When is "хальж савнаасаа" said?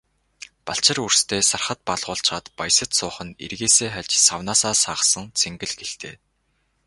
3.93-4.73